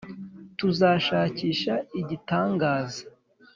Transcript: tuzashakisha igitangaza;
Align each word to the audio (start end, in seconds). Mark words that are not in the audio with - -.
tuzashakisha 0.57 1.73
igitangaza; 1.99 3.03